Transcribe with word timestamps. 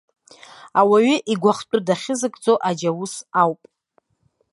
Ауаҩы 0.79 1.15
игәахәтәы 1.31 1.79
дахьызыгӡо 1.87 2.53
аџьаус 2.69 3.13
ауп. 3.41 3.61